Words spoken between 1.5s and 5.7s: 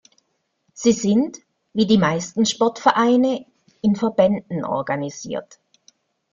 wie die meisten Sportvereine in Verbänden organisiert.